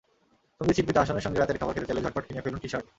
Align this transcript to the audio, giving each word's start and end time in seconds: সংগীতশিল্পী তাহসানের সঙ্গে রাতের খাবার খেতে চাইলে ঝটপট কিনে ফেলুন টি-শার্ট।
সংগীতশিল্পী 0.57 0.91
তাহসানের 0.97 1.25
সঙ্গে 1.25 1.39
রাতের 1.39 1.59
খাবার 1.59 1.73
খেতে 1.75 1.87
চাইলে 1.89 2.03
ঝটপট 2.05 2.23
কিনে 2.25 2.43
ফেলুন 2.45 2.59
টি-শার্ট। 2.63 2.85